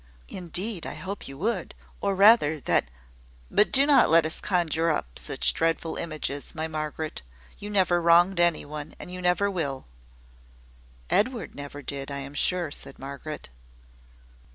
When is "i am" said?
12.09-12.33